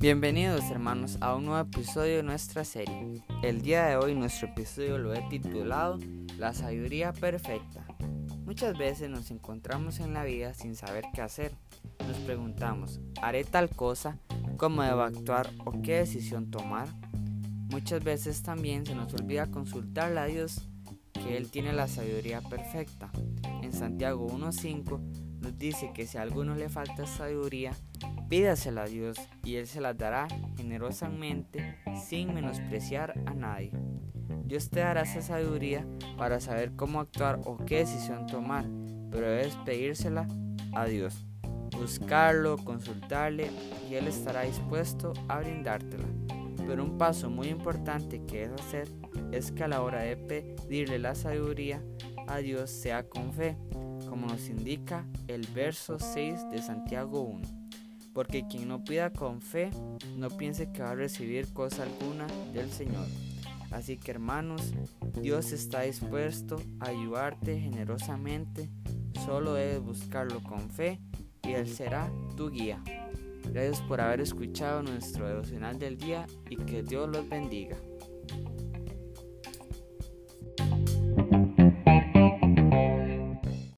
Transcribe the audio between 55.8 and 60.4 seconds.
6 de Santiago 1 porque quien no pida con fe, no